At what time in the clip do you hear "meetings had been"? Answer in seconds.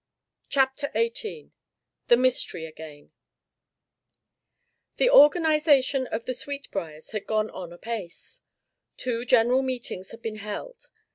9.61-10.37